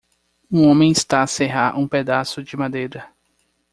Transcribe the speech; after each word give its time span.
Um 0.51 0.65
homem 0.67 0.91
está 0.91 1.21
a 1.21 1.27
serrar 1.27 1.77
um 1.79 1.87
pedaço 1.87 2.41
de 2.43 2.57
madeira. 2.57 3.07